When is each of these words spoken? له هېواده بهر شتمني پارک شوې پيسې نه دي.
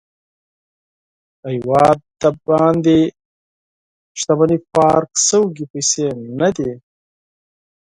له 1.41 1.47
هېواده 1.55 2.29
بهر 2.45 2.71
شتمني 4.19 4.57
پارک 4.73 5.09
شوې 5.27 5.65
پيسې 5.71 6.05
نه 6.39 6.49
دي. 6.55 6.71